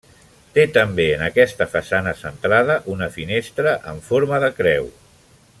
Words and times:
Té 0.53 0.63
també 0.77 1.05
en 1.17 1.25
aquesta 1.25 1.67
façana, 1.75 2.15
centrada, 2.23 2.79
una 2.97 3.13
finestra 3.21 3.77
en 3.93 4.05
forma 4.11 4.45
de 4.47 4.55
creu. 4.63 4.93